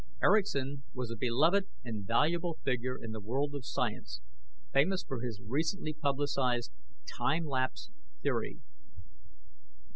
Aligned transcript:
Erickson 0.23 0.81
was 0.95 1.11
a 1.11 1.15
beloved 1.15 1.67
and 1.85 2.07
valuable 2.07 2.57
figure 2.63 2.97
in 2.97 3.11
the 3.11 3.19
world 3.21 3.53
of 3.53 3.63
science, 3.67 4.19
famous 4.73 5.03
for 5.03 5.21
his 5.21 5.39
recently 5.39 5.93
publicized 5.93 6.71
"time 7.05 7.45
lapse" 7.45 7.91
theory. 8.23 8.57